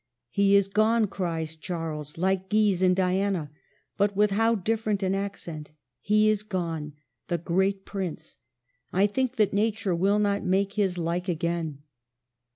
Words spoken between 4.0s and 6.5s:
with how different an accent. ^* He is